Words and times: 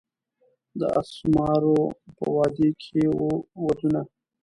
د 0.79 0.81
اسمارو 1.01 1.77
په 2.17 2.25
وادي 2.35 2.69
کښي 2.79 3.05
وو 3.17 3.31
ودونه 3.65 4.01